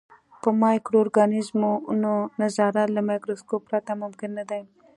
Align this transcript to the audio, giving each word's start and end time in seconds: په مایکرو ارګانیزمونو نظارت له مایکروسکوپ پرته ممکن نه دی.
په 0.41 0.49
مایکرو 0.63 0.97
ارګانیزمونو 1.03 2.13
نظارت 2.41 2.87
له 2.95 3.01
مایکروسکوپ 3.09 3.61
پرته 3.69 3.91
ممکن 4.03 4.29
نه 4.39 4.43
دی. 4.49 4.61